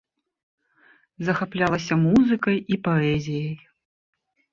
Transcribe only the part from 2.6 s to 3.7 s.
і паэзіяй.